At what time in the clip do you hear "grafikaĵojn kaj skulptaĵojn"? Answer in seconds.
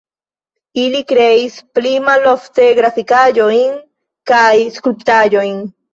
2.79-5.55